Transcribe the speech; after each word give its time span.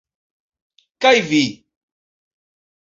Kaj 1.05 1.13
vi? 1.29 1.43